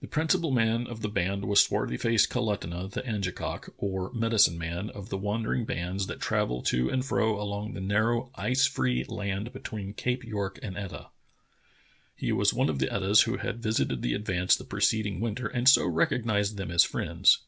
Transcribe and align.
The 0.00 0.06
principal 0.08 0.50
man 0.50 0.86
of 0.86 1.02
the 1.02 1.10
band 1.10 1.44
was 1.44 1.62
swarthy 1.62 1.98
faced 1.98 2.30
Kalutunah, 2.30 2.88
the 2.90 3.02
Angekok, 3.02 3.68
or 3.76 4.10
medicine 4.14 4.56
man, 4.56 4.88
of 4.88 5.10
the 5.10 5.18
wandering 5.18 5.66
bands 5.66 6.06
that 6.06 6.22
travel 6.22 6.62
to 6.62 6.88
and 6.88 7.04
fro 7.04 7.38
along 7.38 7.74
the 7.74 7.82
narrow, 7.82 8.30
ice 8.34 8.66
free 8.66 9.04
land 9.04 9.52
between 9.52 9.92
Cape 9.92 10.24
York 10.24 10.58
and 10.62 10.74
Etah. 10.78 11.10
He 12.16 12.32
was 12.32 12.54
one 12.54 12.70
of 12.70 12.78
the 12.78 12.88
Etahs 12.90 13.24
who 13.24 13.36
had 13.36 13.62
visited 13.62 14.00
the 14.00 14.14
Advance 14.14 14.56
the 14.56 14.64
preceding 14.64 15.20
winter 15.20 15.48
and 15.48 15.68
so 15.68 15.86
rec 15.86 16.12
ognized 16.12 16.56
them 16.56 16.70
as 16.70 16.82
friends. 16.82 17.40